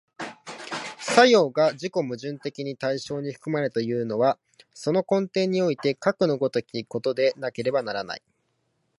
[0.99, 4.39] 作用が自己矛盾的に対象に含まれるというのは、
[4.73, 8.23] その根底においてかくの如きことでなければならない。